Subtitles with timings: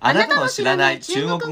[0.00, 1.48] あなたの知らない中国語。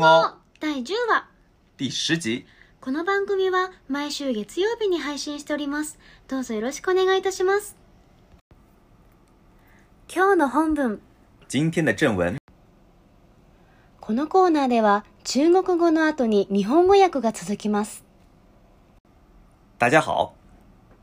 [0.61, 1.29] 第10話。
[1.77, 2.47] 第十集。
[2.81, 5.99] この番組は毎週月曜日に配信しております。
[6.29, 7.77] どうぞよろしくお願いいたします。
[10.09, 11.01] 今日の本文。
[11.53, 12.39] 今天的正文。
[14.01, 18.05] このコーナーでは中国語の後に日本語訳が続きます。
[19.77, 20.35] 大家好，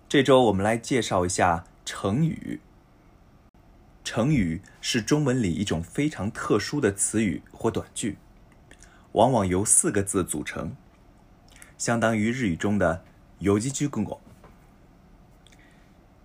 [0.08, 2.62] 这周我们来介绍一下成语。
[4.04, 8.18] 成语是中文里一种非常特殊的词语或短句，
[9.14, 10.76] 往往由四个字组成，
[11.78, 13.06] 相当于日语中的
[13.40, 14.20] “有机句果”。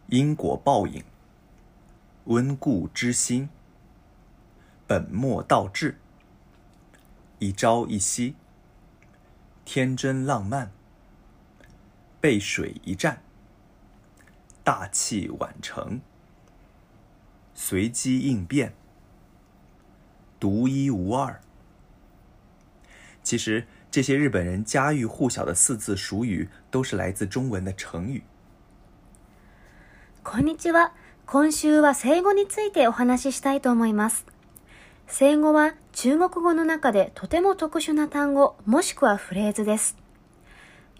[0.09, 1.05] 因果报应、
[2.25, 3.48] 温故知新、
[4.87, 5.98] 本末倒置、
[7.39, 8.34] 一朝一夕、
[9.65, 10.73] 天真浪漫、
[12.20, 13.23] 背水一战、
[14.65, 16.01] 大器晚成、
[17.61, 18.73] 随机应变、
[20.39, 21.41] 独一无二。
[23.25, 28.23] 其实，这些日本人家喻户晓的四字俗语，都是来自中文的成语。
[30.23, 30.92] こんにちは。
[31.27, 34.25] 今週は生語についてお話ししたいと思います。
[35.09, 39.97] 生語は中国語の中でとても特殊な単語もしくはフレーズです。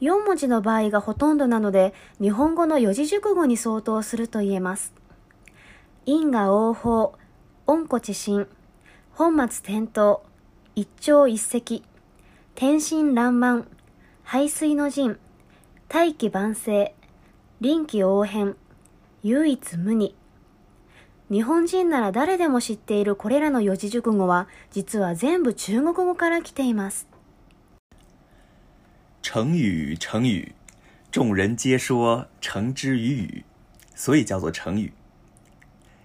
[0.01, 4.93] 4文字の場合がほとんどなので日本語の四字熟語に相当すると言えます。
[6.11, 7.13] 因果応報
[7.67, 8.47] 温故知新
[9.15, 10.23] 本末転倒
[10.75, 11.83] 一朝一夕
[12.55, 13.65] 天真爛漫
[14.25, 15.19] 排水の陣
[15.87, 16.95] 大器晩成
[17.61, 18.57] 臨機応変
[19.21, 20.15] 唯一無二。
[21.29, 27.07] 日本人なら誰でも知っているこれらの四字熟語は実は全部中国語から来ています。
[29.21, 30.55] 成语，成语，
[31.11, 33.45] 众人皆说成之于语，
[33.95, 34.95] 所以叫做成语。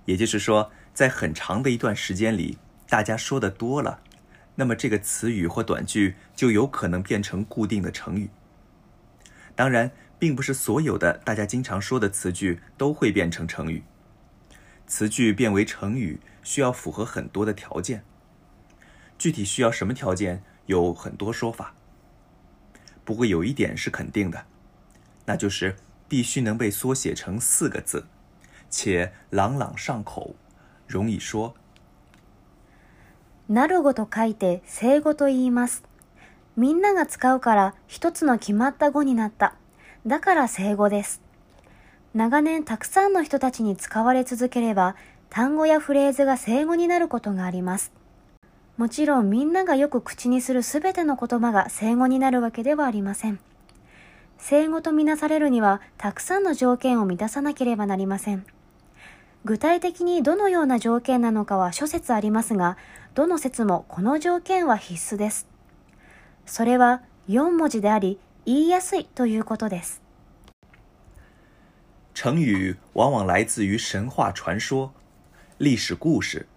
[0.06, 4.02] 也就是说，在很长的一段时间里，大家说的多了，
[4.56, 8.30] 那么这个词语或短句就有可能变成固定的成语。
[9.56, 13.84] 当然，并不是所有的大家经常说的词句都会变成成语。
[14.86, 18.04] 词句变为成语需要符合很多的条件，
[19.18, 21.74] 具体需要什么条件有很多说法。
[23.06, 24.46] 不过有一点是肯定的，
[25.26, 25.78] 那就是
[26.08, 28.06] 必须能被缩写成四个字，
[28.74, 30.34] 且朗朗上口，
[30.88, 31.54] 容易说。
[33.48, 35.84] なる語と書いて生語と言います。
[36.58, 39.54] みんなが使うから一つの決まった語になった。
[40.08, 41.22] だから生語です。
[42.16, 44.96] 長年たくさんの人たちに使われ続ければ
[45.30, 47.92] 単語やフレーズが生語になることがあります。
[48.78, 53.40] もちろんみんながよく口にするすべての言葉が生語になるわけではありません。
[54.40, 58.46] 生語とみなされるにはたくさんの条件を満たさなければなりません。
[59.46, 62.78] 具体的にどのような条件なのかは諸説ありますが、
[63.14, 65.48] どの説もこの条件は必須です。
[66.46, 70.02] それは4文字であり、言いやすいということです。
[72.14, 74.94] 成语往往来自于神话传说、
[75.58, 76.48] 历史故事、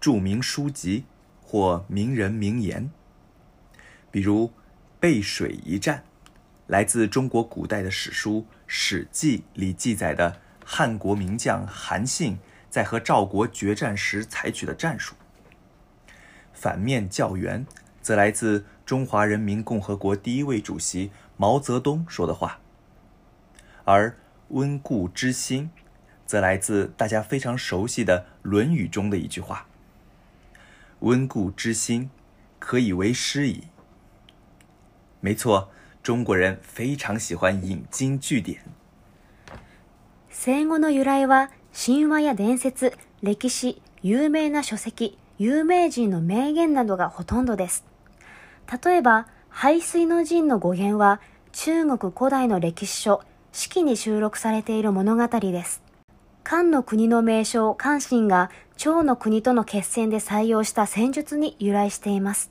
[0.00, 1.04] 著名书籍
[1.42, 2.90] 或名人名言。
[4.10, 4.50] 比如
[4.98, 6.04] “背水一战”，
[6.68, 12.38] 来自中国古代的史书《史记》里记载的汉国名将韩信
[12.70, 15.14] 在和赵国决战时采取的战术。
[16.52, 17.66] 反面教员，
[18.00, 22.60] 则来自中华人民共和国第一位主席毛泽东说的话，
[23.84, 24.16] 而
[24.48, 25.70] 温故知新，
[26.26, 29.66] 则来自大家非常熟悉的《论语》中的一句话
[31.00, 32.10] ：“温故知新，
[32.58, 33.64] 可以为师矣。”
[35.20, 35.70] 没错，
[36.02, 38.60] 中国人非常喜欢引经据典。
[40.46, 47.82] 生語の由来は神話や伝説、歴史、有名な書籍、有名人の名言などがほとんどです。
[48.84, 51.22] 例えば、排水の陣の語源は
[51.52, 53.22] 中国古代の歴史書、
[53.52, 55.82] 四季に収録されている物語です。
[56.42, 62.50] 漢の国の名称、漢神が趙の国との決戦で採用した戦術に由来しています。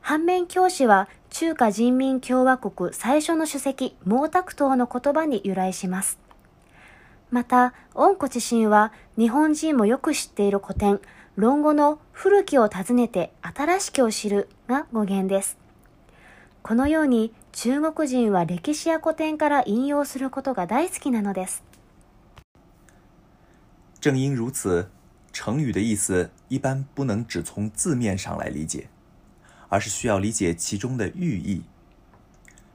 [0.00, 6.21] 反面教師は中華人民共和国最初の主席、毛沢東の言葉に由来します。
[7.32, 11.00] また、温故知新は日本人もよく知っている古典、
[11.34, 15.56] 論語の古きを訪ねて新しきを知るが語源です。
[16.62, 21.64] このように中国人は歴史や古典から引用することが大好きなのです。
[23.98, 24.88] 正因如此，
[25.32, 28.88] 成语的意思一般不能只从字面上来理解，
[29.70, 31.62] 而是需要理解其中的寓意。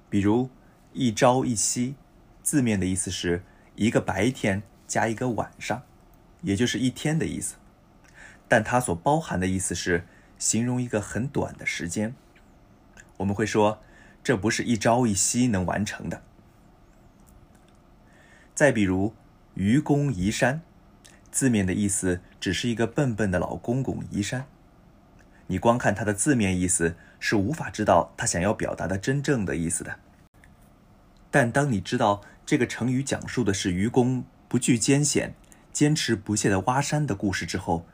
[0.09, 0.49] 比如
[0.93, 1.93] “一朝一夕”，
[2.41, 3.43] 字面的意思是
[3.77, 5.83] 一个白天加一个晚上，
[6.41, 7.55] 也就是一天的意思。
[8.47, 10.05] 但它所包含的意思是
[10.39, 12.15] 形容一个很短的时间。
[13.17, 13.81] 我们会说，
[14.23, 16.23] 这不是一朝一夕能完成的。
[18.55, 19.13] 再比如
[19.53, 20.61] “愚公移山”，
[21.31, 24.47] 字面的意思只是一个笨笨的老公公移山。
[25.45, 29.99] 你光看它的字面意思是无法知道他想要表达的真正的意思的。
[31.29, 35.34] 但当你知道这个成语讲述的是愚公不惧艰险、
[35.72, 37.84] 坚持不懈的挖山的故事之后，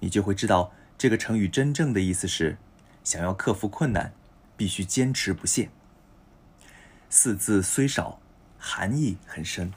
[0.00, 2.56] 你就会知道这个成语真正的意思是：
[3.04, 4.12] 想要克服困难，
[4.56, 5.70] 必须坚持不懈。
[7.10, 8.18] 四字虽少，
[8.58, 9.72] 含义很深。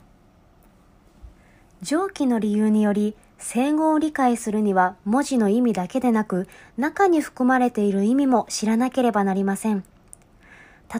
[1.81, 9.83] 上記の理由により生語を理解するには文字の意味だけでなく中に含まれている意味も知らなければなりません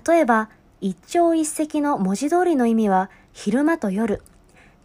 [0.08, 0.50] 例えば
[0.83, 4.23] 一朝一夕の文字通りの意味は昼間と夜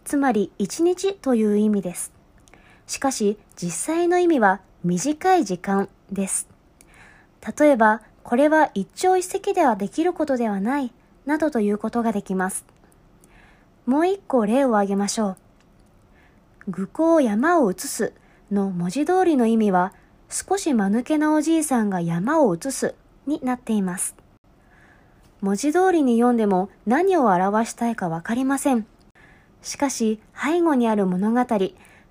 [0.04, 2.12] つまり一日という意味です。
[2.86, 6.48] しかし実際の意味は短い時間です。
[7.58, 10.92] 例えばこれは一朝一夕ではできることではない
[11.26, 12.64] などということができます。
[13.84, 15.36] もう一個例を挙げましょう。
[16.70, 18.14] 愚行山を移す
[18.50, 19.92] の文字通りの意味は
[20.30, 22.94] 少し間抜けなおじいさんが山を移す
[23.26, 24.21] になっています。
[25.42, 28.86] 文字通りに読んでも何を表したいかわかりません
[29.60, 31.44] しかし背後にある物語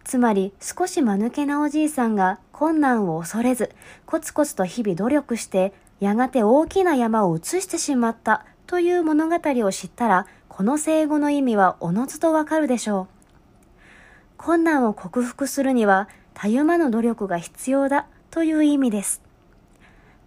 [0.03, 3.71] つまり少し間抜けなおじいさんが困難を恐れず
[4.05, 13.21] コツコツと日々努力してやがて大きな山を移してしまったという物語を知ったらこの生語の意味はおのずとわかるでしょう
[14.37, 19.21] 困難を克服するにはたゆまぬ努力が必要だという意味です。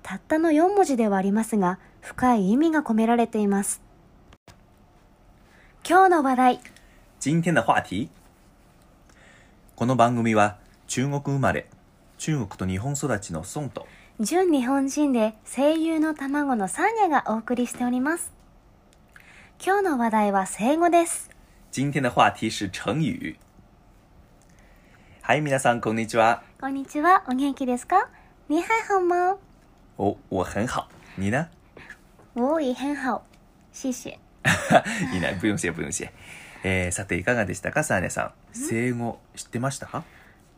[0.05, 3.81] たったの4文字ではありますが、深い意味が込められています。
[5.89, 6.61] 今日の話題。
[7.19, 8.11] 今天的話題。
[9.75, 11.67] この番組は中国生まれ、
[12.19, 13.87] 中国と日本育ちの孫と、
[14.21, 18.35] 純日本人で声優の卵のサーニャがお送りしております。
[19.65, 21.31] 今日の話題は生語です。
[21.73, 23.37] 今天的話題是成語。
[25.23, 26.43] はい、皆さん、こんにちは。
[26.61, 27.25] こんにちは。
[27.29, 28.09] お元気ですか？
[28.49, 29.39] 你还好吗？
[29.97, 30.89] お、我很好。
[31.17, 31.47] 你呢？
[32.35, 33.25] 我也很好。
[33.73, 34.19] 谢谢。
[35.13, 36.11] いいな、不用謝、不用謝。
[36.65, 38.33] えー、さて、いかがでしたか、サーネさん。
[38.53, 39.87] 生語、知ってました？
[39.87, 40.05] か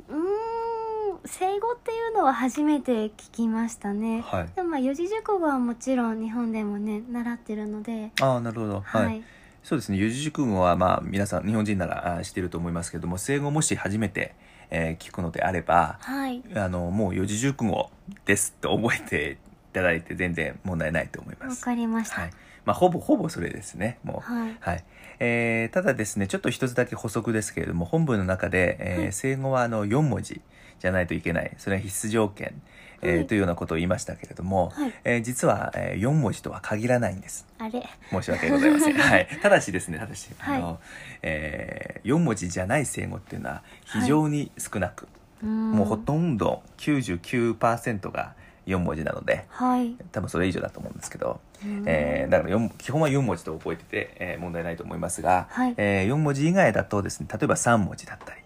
[0.09, 4.23] うーん、生語っていうのは初めて聞きましたね。
[4.27, 4.49] はい。
[4.55, 8.11] でも、まあ、四字熟語はもちろん日本でもね、習ってるので。
[8.21, 8.81] ああ、なるほど。
[8.81, 9.23] はい、はい
[9.67, 14.37] そうですね四字熟語はまあ皆さん日本人なら知ってると思いますけども生語もし初めて、
[14.71, 17.91] えー、聞くのであれば、はい、あのもう四字熟語
[18.27, 19.37] ですと覚えてい
[19.77, 21.61] ただいて全然問題ないと思います。
[21.61, 22.23] わかりました。
[22.23, 22.31] はい
[22.65, 23.99] まあ、ほぼほぼそれですね。
[24.03, 24.33] もう。
[24.33, 24.57] はい。
[24.59, 24.85] はい、
[25.21, 30.41] えー、ただですね、ちょっと一つだけ補足ですけれども、本文の中で、えー、はい、生語はあの4文字
[30.81, 31.53] じゃないといけない。
[31.59, 32.61] それは必須条件。
[33.03, 37.47] えー、というようなことを言いましたけれども、はい、えー、実は、えー、4文字とは限らないんです。
[37.59, 37.87] あれ？
[38.11, 38.97] 申し訳ございません。
[38.99, 39.29] はい。
[39.43, 40.81] ただしですね、ただし、はい、あの、
[41.21, 45.09] えー、4文字じゃない生語っていうのは非常に少なく、は
[45.43, 48.35] い、もうほとんど99%が
[48.67, 51.41] 4文字なので、はい、多分それ以上だと思うんですけど、
[51.87, 58.41] えー、だから基本は4文字と覚えてて、えー、問題ないと思いますが、はい、えー、4文字以外だとですね例えば3文字だったり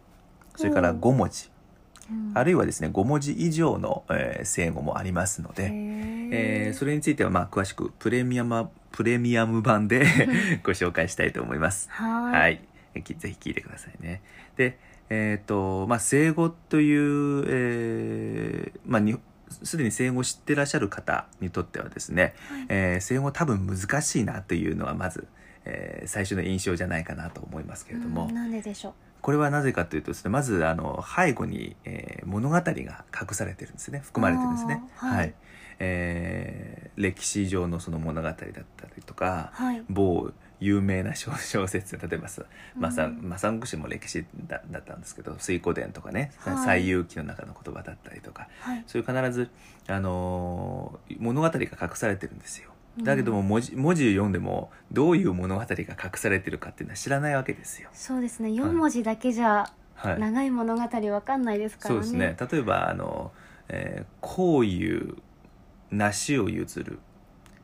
[0.57, 1.51] それから5文字、
[2.35, 5.71] あるいはですね5文字以上の、えー、生語もありますので、
[6.33, 10.05] えー、それについてはまあ詳しくプレミアムプレミアム版で
[10.63, 11.89] ご紹介したいと思います。
[11.91, 12.33] はい。
[12.33, 12.61] はい。
[12.95, 14.21] ぜひ聞いてくださいね。
[14.57, 14.79] で、
[15.09, 19.01] えっ、ー、と、まあ、生語という、えー、まあ、
[19.51, 25.27] すでに生語を知ってらっしゃる方にとってはですね、はい、えー、生語多分難しいなというのはまず、
[25.65, 28.31] えー、最初の印象じゃないかなと思いますけれども。
[28.31, 28.93] なんででしょう？
[29.21, 33.99] これはなぜかというとですねまずあの背後に、えー、物語が隠されてるんですね。
[33.99, 34.83] 含まれてるんですね。
[34.97, 35.35] はい、はい、
[35.79, 38.55] えー、歴史上のその物語だったり
[39.05, 41.33] とか、はい、某有名な小
[41.67, 42.45] 説例えばさ
[42.77, 49.51] 正国氏も歴史だだったんですけど「水湖伝」とかね「はい、西遊記」の中の言葉だったりとか、はい、そういう必ず、
[49.89, 52.71] あのー、物語が隠されてるんですよ。
[53.03, 57.89] だけども文字文字読んでもどういう物語が隠されてるかっていうのは知らないわけですよ。
[57.93, 58.51] そうですね。
[58.51, 62.01] 4文字だけじゃ、長い物語わかんないですからね。
[62.03, 62.37] そうですね。
[62.51, 63.33] 例えばあの、
[63.69, 65.17] えー、こういう
[65.91, 66.99] 梨を譲る。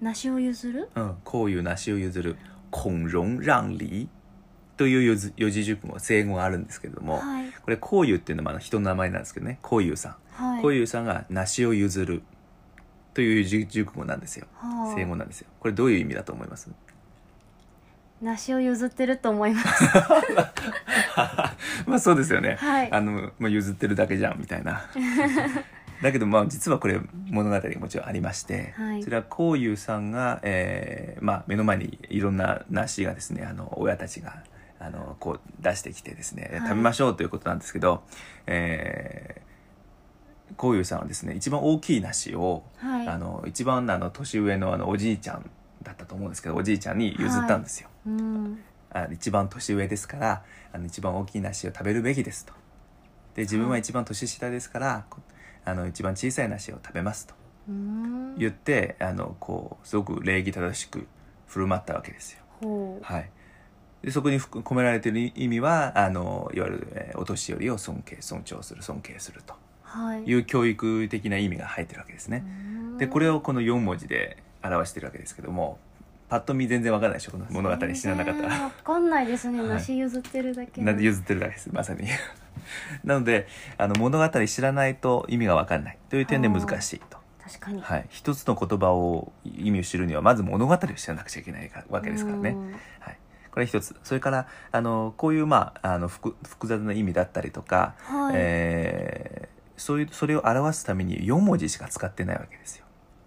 [0.00, 0.88] 梨を譲る？
[0.94, 2.36] うんこういう梨を譲る
[2.70, 4.08] 孔融让梨
[4.76, 12.22] という四字熟語生語があるんですけれども、はい、これこういうっていうのは人の名前なんですけどねこういうさん、はい、こういうさんが梨を譲る
[13.14, 16.70] という熟語なんですよ、はあ、生語なんですよこれどういう意味だと思います
[18.20, 19.84] 梨を譲ってると思います
[21.86, 24.84] まあそうですよね、はい、あの、まあ、譲ってるだけじゃんみたいな
[26.02, 27.00] だけどまあ実はこれ
[27.30, 29.02] 物語がもちろんありまして、はい。
[29.02, 34.42] それはこういうさんが、えーまあ、目の前にいろんな梨がですねあの親たちが
[34.78, 36.60] あのこう出してきてですね、はい。
[36.60, 38.02] 食べましょうということなんですけど、
[38.46, 43.08] えー、こういうさんはですね一番大きい梨を、はい。
[43.08, 45.50] あの一番あの年上のあのおじいちゃん
[45.82, 47.88] だったと思うんですけどおじいちゃんに譲ったんですよ。
[48.06, 48.58] うん。
[48.92, 52.52] あ一番年上ですからあの一番大きい梨を食べるべきですと。
[53.34, 55.20] で自分は一番年下ですから、こ
[55.66, 57.34] あの一番小さい梨を食べますと。
[57.68, 58.38] うん。
[58.38, 61.06] 言ってあのこうすごく礼儀正しく
[61.46, 62.98] 振る舞ったわけですよ。
[63.02, 63.30] はい、
[64.02, 69.54] でそこに含込められている意味はあのいわゆる、えーお年寄りを尊敬尊重する尊敬すると。
[69.82, 70.22] はい。
[70.22, 72.44] いう教育的な意味が入ってるわけですね。
[72.98, 75.78] でこれをこの4文字で表してるわけですけども
[76.28, 78.62] パッと見全然わからないでしょこの物語知らなかったら。
[78.64, 79.60] わかんないですね。
[79.60, 79.68] はい。
[79.70, 80.80] 梨譲ってるだけ。
[80.80, 81.70] 譲ってるだけです。
[81.72, 82.08] まさに
[83.04, 85.98] なのであの物語知らないと意味が分かんない。
[86.10, 87.80] という点で難しいと、確かに。
[87.80, 92.72] はい、一つの言葉を意味を知るにはまず物語を知らなくちゃいけないわけですからね、うん。
[93.00, 93.18] はい、
[93.50, 93.96] これ一つ。
[94.02, 98.32] それからあのこういう、まあ、あの複複雑な意味だったりとか、はい。
[98.36, 102.85] えーそういうそれを表すために4文字しか使ってないわけですよ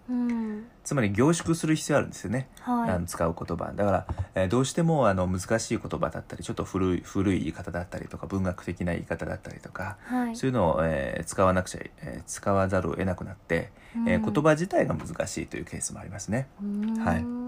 [0.10, 0.66] うん。
[0.84, 2.90] つまり凝縮する必要あるんですよね、はい。
[2.90, 3.72] あの使う言葉。
[3.74, 10.36] だから、えーどうしてもあの難しい言葉だったりちょっと古い古い言い方だったりとか文学的な言い方だったりとか、はい。
[10.36, 13.72] そういうのを、えー使わなくちゃ、えー使わざるを得なくなって、
[14.08, 16.48] えーうん言葉自体が難しいというケースもありますね。
[16.62, 16.96] うん。
[17.04, 17.40] はい。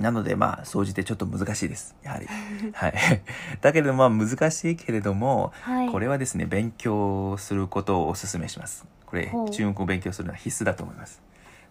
[0.00, 1.94] なのでまあ総じてちょっと難しいです。
[2.02, 2.26] やはり。
[2.74, 2.94] はい、
[3.62, 5.88] だけれどもまあ難しいけれども、はい。
[5.90, 8.84] これはですね勉強することをお勧めします。
[9.06, 11.22] これ中国語を勉強するのは必須だと思います。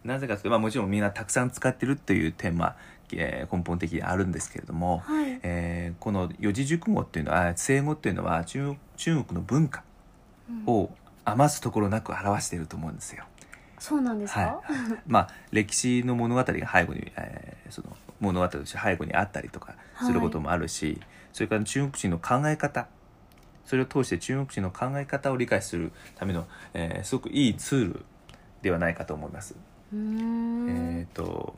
[0.03, 2.75] なぜかというと、まあ、もちろんみんなたくさん使ってるという点は、
[3.13, 5.39] えー根本的にあるんですけれども、はい。
[5.43, 9.83] えーこの四字熟語っていうのは生語っていうのは中中国の文化
[10.65, 10.89] を
[11.25, 13.23] 余すところなく表していると思うんですよ。
[13.79, 14.45] そうなんですはい。
[14.47, 14.61] か、
[15.07, 20.99] まあ歴史の物語が背後に、えーその物語として背後にあったりとかすることもあるし、
[21.33, 22.87] それから中国人の考え方
[23.65, 28.05] それを通して中国人の考え方を理解するための、えーすごくいいツール
[28.61, 29.55] ではないかと思います。
[29.93, 31.55] えーと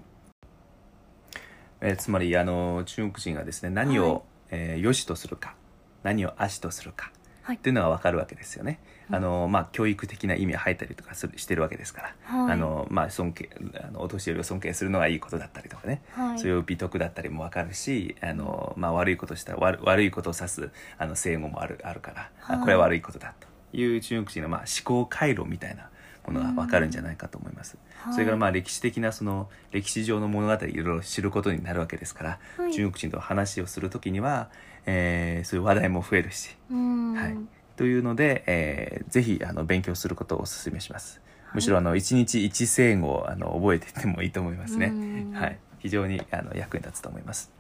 [1.82, 4.22] えーつまりあの中国人がですね何を、はい。
[4.52, 5.56] えー良しとするか
[6.04, 7.12] 何を悪しとするか
[7.42, 7.56] はい。
[7.58, 8.80] っていうのが分かるわけですよね。
[9.12, 12.54] あのまあ、教育的な意味が入ったりとかするしてるわけですから、はい。
[12.54, 13.50] あのまあ、尊敬
[13.84, 16.40] あのお年寄りを尊敬するのがいいことだったりとかね、はい。
[16.40, 22.62] そういう美徳だったりも分かるしあの、まあ、悪いことしたら悪悪いことを指すあの正語もあるあるから、あはい。
[22.62, 23.48] これは悪いことだと。
[23.74, 25.90] いう中国人の、まあ、思考回路みたいな
[26.28, 27.78] ものが分かるんじゃないかと思います。
[27.98, 34.50] はいそれからまあ歴史的なその歴史上の物語いろいろ知ることになるわけですから、はい中国人と話をする時には、
[34.86, 37.38] えーそういう話題も増えるし、うんはい、
[37.76, 41.22] というので、えーぜひあの勉強することをお勧めします。
[41.54, 45.32] むしろあの一日一聖語をあの覚えていってもいいと思いますねうん。
[45.34, 47.52] はい、非常にあの役に立つと思います。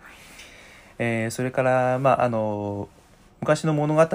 [0.99, 2.89] えーそれからまああの
[3.41, 4.07] 昔の物語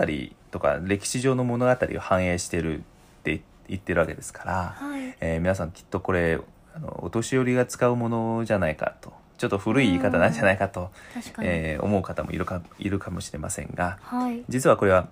[0.51, 2.83] とか歴史上の物語を反映してるっ
[3.23, 3.41] て
[3.71, 5.17] 言ってるわけですから、はい。
[5.21, 6.39] えー皆さんきっとこれ
[6.75, 14.45] あのお年寄りが使うものじゃないかとちょっと古い言い方なんじゃないかと、確かに、えー思う方もいるかいるかもしれませんがはい。
[14.49, 15.09] 実はこれは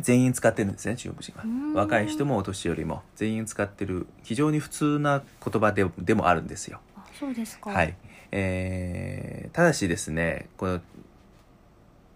[0.00, 1.44] 全員使ってるんですね中国人は。
[1.44, 1.74] うん。
[1.74, 6.80] 若い人もお年寄りも全員使ってる非常に普通な言葉ででもあるんですよ。
[6.96, 7.70] あそうですか。
[7.70, 7.94] はい、
[8.30, 10.80] えーただしですねこの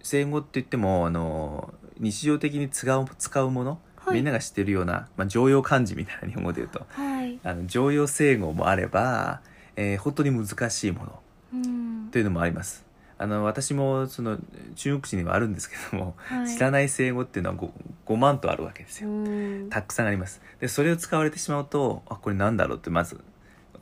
[0.03, 4.17] 生語って言ってもあの日常的に使う使うもの、はい。
[4.17, 6.87] みんなが知ってるような、まあ、常用漢字みたいな日本語で言うと。
[6.89, 7.39] はい。
[7.43, 9.41] あの常用生語もあれば、
[9.77, 11.21] えー本当に難しいもの。
[11.55, 12.09] うん。
[12.11, 12.85] というのもあります。
[13.19, 14.39] あの私もその
[14.75, 16.49] 中国人にはあるんですけども、はい。
[16.49, 17.71] 知らない生語っていうのは 5,
[18.07, 19.69] 5万とあるわけですよ、うん。
[19.71, 20.41] たくさんあります。
[20.61, 23.21] でそれを使われてしまうとあこれなんだろうってまず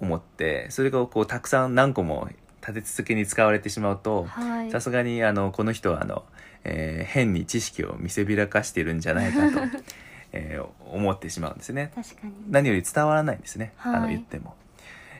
[0.00, 2.28] 思ってそれがこうたくさん何個も
[2.60, 4.70] 立て続けに使われてしまうとはい。
[4.70, 6.24] さすがにあのこの人はあの、
[6.64, 9.58] えー変に知識を見せびらかしているんじゃないかと、
[10.36, 11.90] えー思ってしまうんですね。
[11.94, 12.32] 確かに。
[12.50, 13.96] 何より伝わらないんですね、はい。
[13.96, 14.54] あの言っても、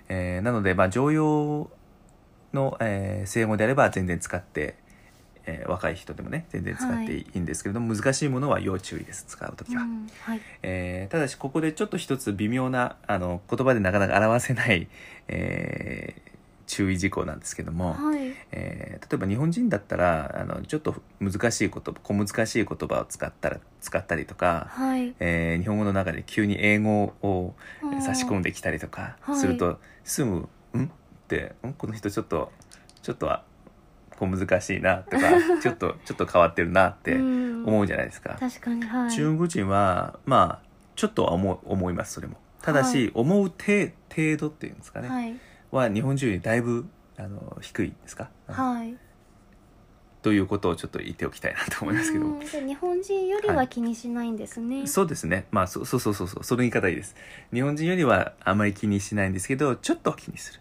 [0.09, 1.71] えーなので、まあ、常用
[2.53, 4.77] の、えー生語であれば全然使って、
[5.47, 9.25] えー若い人でもね全然使っていいんですけれども、難しいものは要注意です。
[9.27, 10.41] 使う時は、うんはい。
[10.63, 14.89] えーただしここでちょっと一つ微妙なあの言葉でなかなか表せない、
[15.29, 16.34] えー
[16.67, 18.33] 注意事項なんですけども、はい。
[18.53, 25.15] えー例えば日本人だったらあのちょっと難しい言葉小難しい言葉を使ったら使ったりとか、はい。
[25.21, 27.55] えー日本語の中で急に英語を
[28.01, 29.37] 差し込んできたりとかはい。
[29.37, 30.31] すると、すぐ
[30.77, 30.89] 「ん?」っ
[31.29, 31.73] て「ん？
[31.75, 32.53] この人ちょっと
[33.03, 33.45] ちょっとは
[34.17, 37.65] 小難しいな」とか ちょっとちょっと変わってるなってうん。
[37.67, 38.37] 思うじゃないですか。
[38.41, 39.11] 確かにはい。
[39.11, 42.37] 中国人はまあちょっとは思う思いますそれも。
[42.63, 45.09] ただし、思う程程度っていうんですかね、
[45.75, 48.97] はいは日本人よりだいぶあの低いですか、はい。
[50.23, 52.25] ということをちょっと言っておきたいなと思いますけど。
[52.67, 55.47] 日本人よりは気にしないんですね、そうですね。
[55.51, 56.45] まあそそうそうそうそう。
[56.45, 57.17] その言い方いいです。
[57.53, 60.61] 日本人よりはあまり気にしないんですけどちょっとは気にする。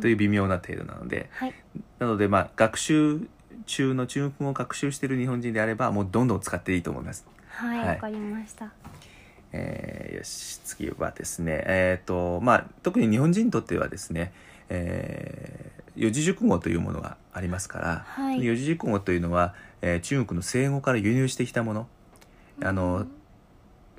[0.00, 1.54] という微妙な程度なので、はい。
[1.98, 3.28] なのでまあ学習
[3.66, 7.26] 中の中国語を学習している日本人であればもうどんどん使っていいと思います。
[7.48, 7.98] はいわ、はい。
[7.98, 8.72] かりました。
[9.52, 11.62] えーよし次はですね。
[11.66, 14.32] えっ、とまあ特に日本人にとってはですね、
[14.68, 18.44] えー四字熟語というものがありますから、はい。
[18.44, 21.88] 四字熟語というのは、えー中国の西語から輸入してきたもの。
[22.62, 23.06] あの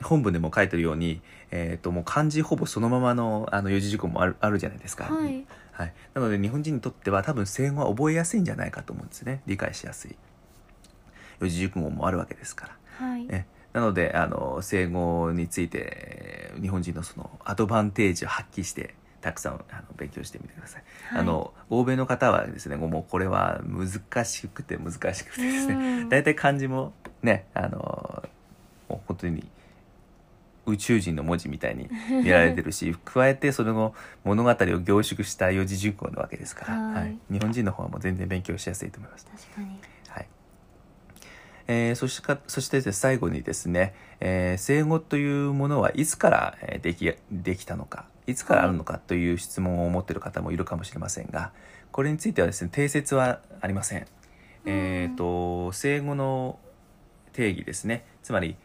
[0.01, 5.45] 本文でも書いてるように、えー、ともう漢字ほぼそのままのあの四字熟語もあるあるじゃないですか、はい。
[5.71, 9.41] はい、なので日本人にとっては多分西語は覚えやすいんじゃないかと思うんですね。
[9.45, 10.15] 理解しやすい。
[11.39, 12.67] 四字熟語もあるわけですか
[12.99, 13.07] ら。
[13.07, 13.27] はい。
[13.29, 21.21] えなのであの西語について日本人のそのアドバンテージを発揮してたくさんあの勉強してみてください、はい。
[21.21, 25.73] あの欧米の方はですねもうこれは難しくて難しくてですね。
[25.75, 26.09] うん。
[26.09, 26.93] 大体漢字も
[27.23, 28.23] ねあの
[28.89, 29.47] もう本当に
[30.65, 31.89] 宇宙人の文字みたいに
[32.23, 37.17] 見られてるし 加えてその物語を凝縮した四字熟語なわけですから、はい。
[37.31, 39.25] 日本人の方はもう全然勉強しやすいと思います。
[39.25, 39.79] 確かに。
[40.09, 40.27] はい。
[41.67, 51.51] えーそしてかそしてね最後にですね、えー西語というものはいつからえーできできたのかいつからあるのかという質問を持っている方もいるかもしれませんが
[51.91, 54.05] これについてはですね定説はありません。
[54.65, 56.59] えー、と西語の
[57.33, 58.05] 定義ですね。
[58.21, 58.55] つまり、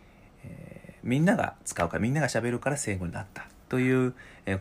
[0.45, 4.15] えーみんなが使うからみんなが喋るから西語になったという、
[4.47, 4.61] えー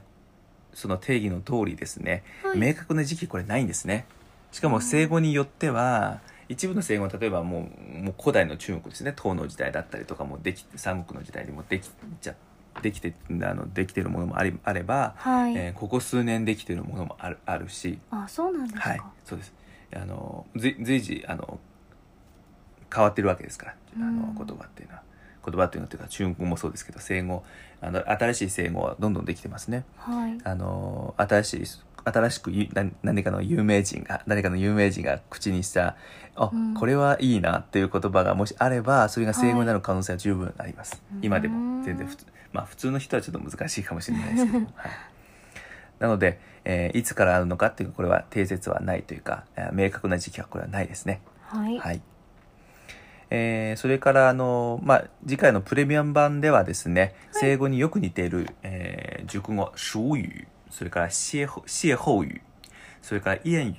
[0.73, 2.57] その定義の通りですね、はい。
[2.57, 4.05] 明確な時期これないんですね。
[4.51, 9.13] しかも西語によっては一部の西語例えばもうもう古代の中国ですね。
[9.15, 11.89] 唐の時代だったりとかもでき三国の時代にもでき
[12.21, 12.33] ちゃ
[12.81, 17.99] できてあのできてるものもありあれば、はい、えーここ数年できてるものもあるあるし。
[18.09, 19.53] あそうなんですか、はいそうです。
[19.95, 21.59] あの随随時あの
[22.93, 25.01] 変わってるわけですからあのうん言葉っていうのは。
[25.43, 27.43] 言葉っていうのというか中国語もそうですけど西語
[27.81, 29.85] あの新しい西語はどんどんできてますね。
[29.97, 30.37] はい。
[30.43, 31.63] あの新しい
[32.03, 32.51] 新しく
[33.03, 35.95] 何かの有名人が誰かの有名人が口にした
[36.35, 36.73] あ、うん。
[36.73, 41.25] これはいいなっていう言葉がもしあればそれが西語になる可能性は十分あります、はい。
[41.25, 44.59] 今でも全然普通まあ普通の人はちょっと難しいかもしれないですけど。
[44.59, 44.91] も、 はい、
[45.99, 51.21] なので、えーいつからあるのかっていうこれは定説はないというか、えー明確な時期はこれはないですね。
[51.41, 52.01] はい、はい。
[53.29, 60.17] えーそれからあの、まあ、次回のプレミアム版ではですね、西語によく似ている、えー熟語、主語、
[60.71, 62.25] それから歇後歇後語、
[63.01, 63.77] それから谚語、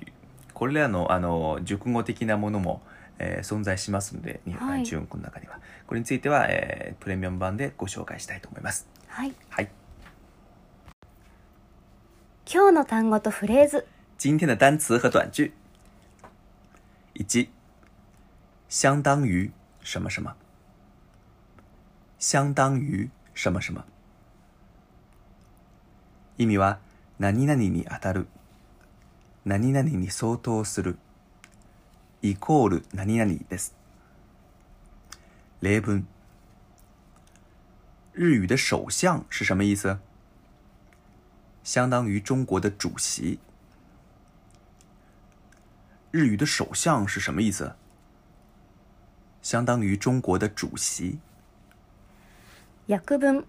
[0.54, 2.82] これらのあの熟語的なものも、
[3.18, 4.84] えー存在しますので、日本はい。
[4.84, 5.58] 中国の中には。
[5.86, 8.86] これについては、えープレミアム版でご紹介したいと思います。
[9.08, 9.68] はい、はい。
[12.52, 13.86] 今日の単語とフレーズ。
[14.18, 15.52] 今天的单词和短句。
[17.14, 17.48] 一，
[18.68, 19.50] 相当于
[19.82, 20.36] 什么什么。
[22.18, 23.84] 相当于什么什么。
[26.42, 26.78] 意味は
[27.18, 28.26] 何々に当たる、
[29.44, 30.98] 何々に相当する、
[32.20, 33.74] イコール何々です。
[35.60, 36.06] 例文。
[38.14, 39.98] 日语的首相是什么意思？
[41.64, 43.38] 相当于中国的主席。
[46.10, 47.74] 日语的首相是什么意思？
[49.40, 51.20] 相当于中国的主席。
[52.86, 53.44] 訳文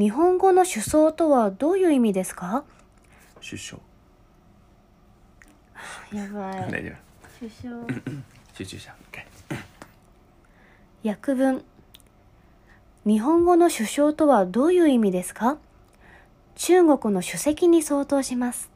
[0.00, 2.64] 日本語の首相とはどういう意味ですか？
[3.46, 3.78] 首相。
[6.10, 6.92] やば大丈
[7.38, 7.86] 首相夫。
[8.56, 8.96] 集中した。
[9.12, 9.26] OK。
[11.06, 11.62] 訳文
[13.04, 15.58] 日本語の首相とはどういう意味ですか？
[16.54, 18.70] 中国の主席に相当します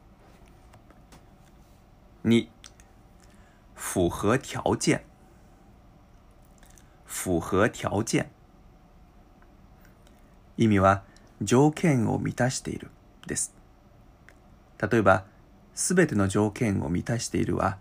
[2.23, 2.49] 二，
[3.73, 5.01] 符合条件。
[7.05, 8.27] 符合条件。
[10.57, 11.03] 意味は
[11.41, 12.89] 条件を満たしている
[13.27, 13.53] です。
[14.81, 15.25] 例えば、
[15.73, 17.77] すべての条件を満たしているは、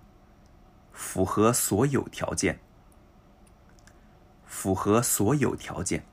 [0.90, 2.58] 符合所有条件。
[4.44, 6.04] 符合所有条件。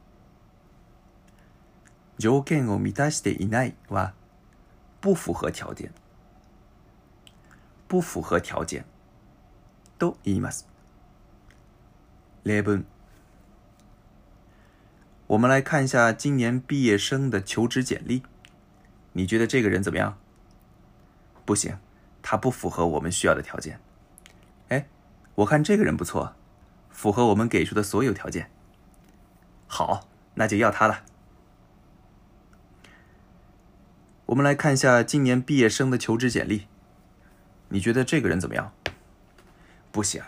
[2.18, 4.14] 条件を満たしていないは、
[5.02, 5.92] 不符合条件。
[7.88, 8.86] 不符合条件
[9.98, 10.68] と言います。
[12.44, 12.86] 例文。
[15.32, 18.24] 我们来看一下今年毕业生的求职简历。
[19.14, 20.18] 你觉得这个人怎么样？
[21.46, 21.78] 不行，
[22.22, 23.80] 他不符合我们需要的条件。
[24.68, 24.88] 哎，
[25.36, 26.36] 我看这个人不错，
[26.90, 28.52] 符合我们给出的所有条件。
[29.68, 31.06] 好，那就要他了。
[34.26, 36.68] 我们来看一下今年毕业生的求职简历。
[37.70, 38.74] 你觉得这个人怎么样？
[39.94, 40.22] 不行，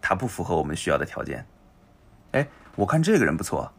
[0.00, 1.44] 他不符合我们需要的条件。
[2.30, 3.72] 哎，我看这个人不错，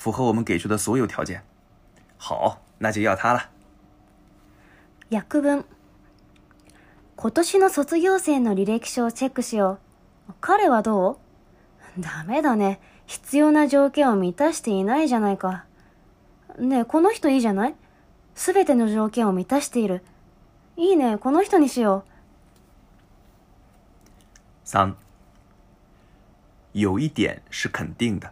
[0.00, 1.42] 符合我们给出的所有条件。
[2.16, 3.50] 好，那就要他了。
[5.10, 5.62] 訳文
[7.16, 9.78] 今年の卒業生の履歴書をチェックしよ
[10.30, 10.32] う。
[10.40, 11.18] 彼はど
[11.98, 12.00] う？
[12.00, 12.80] ダメだね。
[13.04, 15.66] 必要な条件を満たしていないじゃないか。
[16.58, 17.74] ねえ、この人いいじゃない？
[18.34, 20.02] すべての条件を満たしている。
[20.78, 22.04] いいね、この人にしよ
[24.64, 24.94] 三，
[26.72, 28.30] 有一点是肯定的。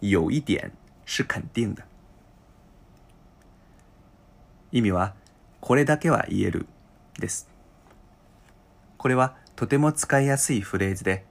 [0.00, 0.72] 有一点
[1.04, 1.84] 是肯定的。
[4.70, 5.14] 意味は
[5.60, 6.66] これだけは言える
[7.18, 7.48] です。
[8.96, 11.24] これはとても使いやすいフレーズで、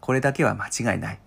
[0.00, 1.18] これだけは間違いない、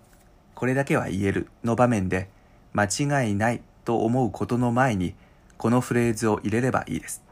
[0.54, 2.28] これだけは言えるの場面で、
[2.72, 5.14] 間違いないと思うことの前に、
[5.56, 7.22] このフレーズを入れればいいです。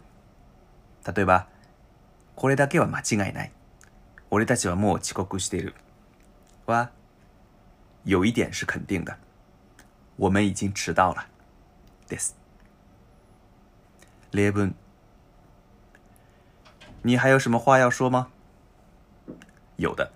[1.14, 1.48] 例えば、
[2.36, 3.52] これだけは間違いない。
[4.30, 5.74] 俺たちはもう遅刻している。
[6.66, 6.90] は、
[8.04, 9.29] 有一点是肯定的。
[10.20, 11.28] 我们已经迟到了。
[12.06, 12.33] です。
[14.30, 14.74] 例文。
[17.02, 18.28] 你还有什么话要说吗？
[19.76, 20.12] 有的，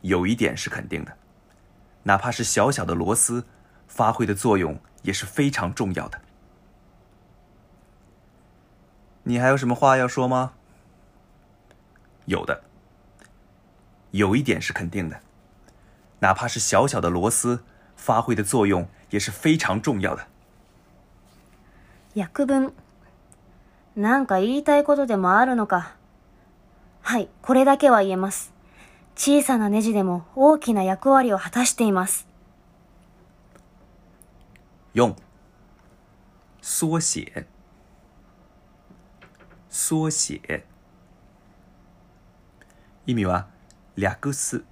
[0.00, 1.16] 有一点是肯定的，
[2.02, 3.46] 哪怕是小小的螺丝，
[3.86, 6.20] 发挥的作用也是非常重要的。
[9.22, 10.54] 你还有什么话要说吗？
[12.24, 12.64] 有的，
[14.10, 15.20] 有一点是肯定的，
[16.18, 17.62] 哪怕是小小的螺丝，
[17.94, 20.26] 发挥的作用也是非常重要的。
[22.16, 22.20] う。
[22.20, 22.72] 訳文
[23.94, 25.94] なんか言いたいことでもあるのか。
[27.00, 28.52] はい、これだけは言えます。
[29.14, 32.26] 小さなネジでも大きな役割を果たしています。
[34.94, 35.14] 用
[36.60, 37.46] 缩写，
[39.70, 40.64] 缩写，
[43.06, 43.46] 意味は
[43.96, 44.64] 略す、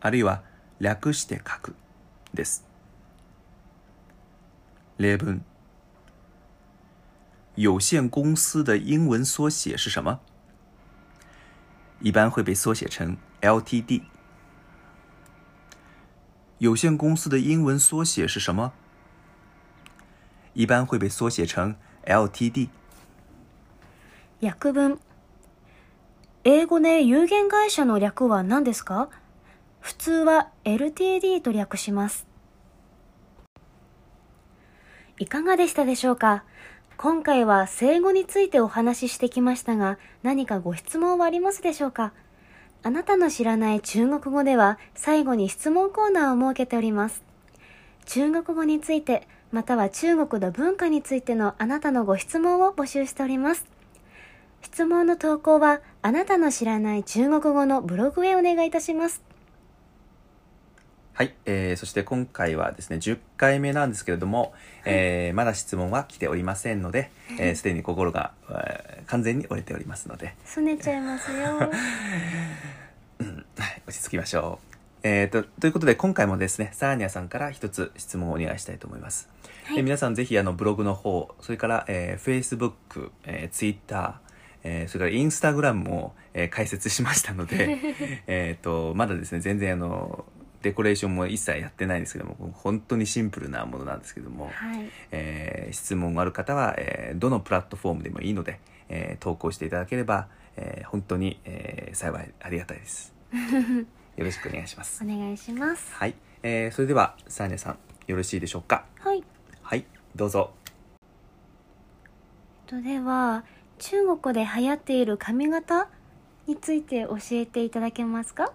[0.00, 0.42] あるいは
[0.78, 1.74] 略して書く
[2.32, 2.71] です。
[5.01, 5.41] 例文。
[7.55, 10.19] 有限公司的英文缩写是什么？
[11.99, 14.03] 一般会被缩写成 LTD。
[16.59, 18.73] 有限公司的英文缩写是什么？
[20.53, 21.75] 一般会被缩写成
[22.05, 22.69] LTD。
[24.39, 24.99] 訳文
[26.43, 29.09] 英語で有限会社の略は何ですか
[29.81, 32.27] 普通は LTD と略します。
[35.22, 36.42] いかがでしたでしょうか？
[36.96, 42.12] 今回は生語についてお話ししてきましたが、何かご質問はありますでしょうか？
[42.82, 47.22] あなたの知らない中国語では最後に質問コーナーを設けております。
[48.06, 53.64] 中国語について、または中国の文化についてのあなたのご質問を募集しております。
[54.60, 59.22] 質問の投稿はあなたの知らない中国語のブログへお願いいたします。
[61.14, 64.54] はい、えー、そして今回はですね10回目なんですけれども、
[64.86, 71.58] えーまだ質問は来ておりませんので、えーすでに心が、えー完全に折れておりますので、すねちゃいますよ。
[71.58, 71.68] はい、
[73.86, 74.76] 落ち着きましょう。
[75.02, 79.28] えー、とということで今回もですねサーニャさんから一つ質問をお願いしたいと思います、
[79.64, 79.76] はい。
[79.76, 84.18] で皆さんぜひあのブログの方それから、えー、Facebook、えー、Twitter
[84.64, 87.78] えーそれからインスタグラムも、えー解説しましたので
[88.26, 90.24] えーとまだですね全然あの
[90.62, 94.88] デコレーションも一切やってないんですけども本当にシンプルなものなんですけども、はい。
[95.10, 103.12] えー質問がある方は、えーどのプラットフォームでもいいので、えー投稿していただければ、えー本当に、えー幸いありがたいです。
[104.16, 105.02] よろしくお願いします。
[105.02, 105.94] お願いします。
[105.94, 108.84] はい、えーそれではサーニャさんよろしいでしょうか？
[109.00, 109.22] はい。
[109.62, 109.84] はい。
[110.14, 110.52] どうぞ。
[112.66, 113.44] とでは、
[113.78, 115.88] 中国で流行っている髪型
[116.46, 118.52] について教えていただけますか？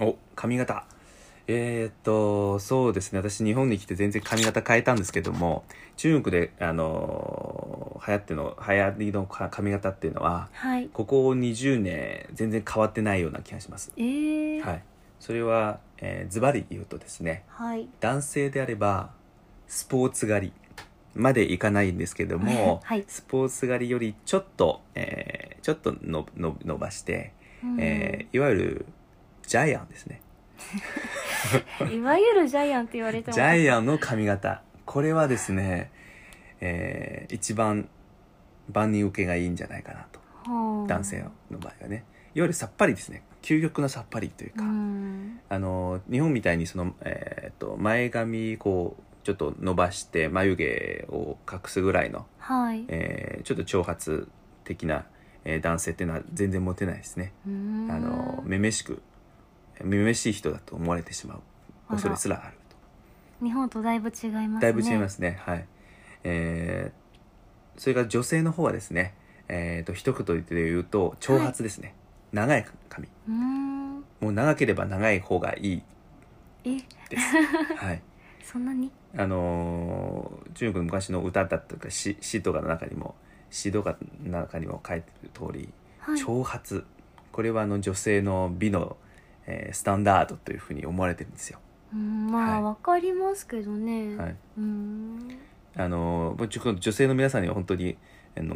[0.00, 0.86] お髪型
[1.46, 3.18] えー、っとそうですね。
[3.18, 5.64] 私日本に来て全然髪型変えたんですけども
[5.96, 10.88] 中国であのー流行っての流行りのか髪型っていうのははい。
[10.92, 13.92] ここ20年全然変わってないような気がします。
[13.96, 14.60] えー。
[14.62, 14.82] はい。
[15.20, 17.88] それは、えーズバリ言うとですねはい。
[18.00, 19.10] 男性であれば
[19.68, 20.52] スポーツ狩り
[21.14, 23.04] までいかないんですけども、はい。
[23.06, 27.80] スポーツ狩りよりちょっと、えーちょっとのの伸ばして、うん。
[27.80, 28.86] えーいわゆる
[29.46, 30.20] ジャイアンですね
[31.92, 34.62] いわゆるジャイアンって言われてもジャイアンの髪型。
[34.84, 35.90] これはですね、
[36.60, 37.88] えー一番
[38.72, 40.20] 万人受けがいいんじゃないかなと。
[40.50, 40.86] はあ。
[40.88, 42.04] 男性の場合はね。
[42.34, 43.22] いわゆるさっぱりですね。
[43.42, 45.40] 究極のさっぱりというか、うん。
[45.48, 52.84] あの日本みたいにその、えー、と前髪こうちょっと伸ばして眉毛を隠すぐらいの、はい。
[52.88, 54.26] えーちょっと長髪
[54.64, 55.04] 的な、
[55.44, 57.32] えー男性っていうのは全然モテないですね。
[57.46, 59.02] あのめめしく
[59.82, 61.40] めめしい人だと思われてしまう。
[61.88, 62.56] 恐れすらある
[63.40, 63.44] と。
[63.44, 64.60] 日本とだいぶ違いますね。
[64.60, 65.38] だいぶ違いますね。
[65.44, 65.66] はい。
[66.24, 67.04] えー
[67.76, 69.14] それから女性の方はですね
[69.48, 71.94] えー、と一言で言うと長髪ですね、
[72.32, 73.08] 長い髪。
[73.28, 73.94] うーん。
[74.20, 75.82] もう長ければ長い方がいい。
[76.64, 76.76] え、
[77.10, 77.36] です。
[77.76, 78.02] はい。
[78.42, 78.90] そんなに？
[79.16, 83.16] あのー中国の昔の歌だとか詩詩とかの中にも
[83.50, 86.18] 詩とかの中にも書いてる通り、はい。
[86.18, 86.84] 長髪。
[87.32, 88.96] これはあの女性の美の、
[89.46, 91.58] えースタンダードというふうに思われてるんですよ。
[91.92, 94.16] うーんまあ、はわかりますけどね。
[94.16, 95.38] はい、うーん。
[95.76, 97.96] あのーちょ女性の皆さんには本当に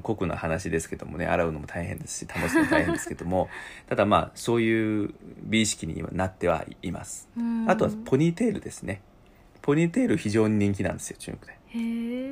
[0.03, 3.49] 酷な話ですけどもね洗うのも大変ですし保つのも大変ですけども
[3.89, 7.29] ただまあそういう美意識にはなってはいます。
[7.67, 9.03] あとはポニーテールですね。
[9.63, 11.59] ポニーテール非常に人気なんですよ中国で。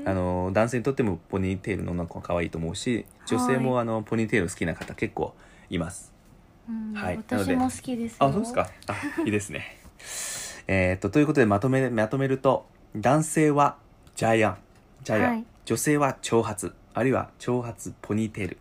[0.06, 5.34] あの男性にとってもポニーテールの女の子が可愛いと思うし女性もあのポニーテール好きな方結構
[5.68, 6.15] いますうん
[6.94, 7.16] はい。
[7.16, 8.26] 私も好きですよ。
[8.26, 8.68] あそうですか。
[8.88, 9.78] あいいですね。
[10.68, 13.76] えーっとということでまとめまとめると男性は
[14.16, 14.56] ジャイアン
[15.04, 15.44] ジャイアン、はい。
[15.64, 18.58] 女性は長髪あるいは長髪ポニーテール。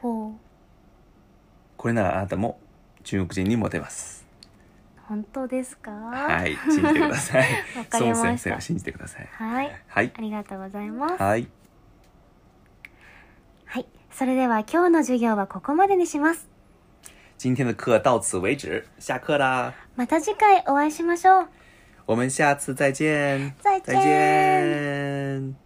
[0.00, 0.40] ほう。
[1.76, 2.58] これならあなたも
[3.02, 4.24] 中国人にモテます。
[5.06, 5.90] 本当ですか？
[5.90, 6.56] はい。
[6.70, 7.48] 信じてください。
[8.00, 9.28] 孫先生を信じてください。
[9.32, 9.80] はい。
[9.86, 10.12] はい。
[10.16, 11.22] ありがとうございます。
[11.22, 11.46] はい。
[13.66, 13.86] はい。
[14.10, 16.48] それでは今日の授業はここまでにします。
[17.37, 21.47] 今天的课到此为止下课啦また次回お会いしましょう。
[22.05, 25.62] 我们下次再见，再见再见。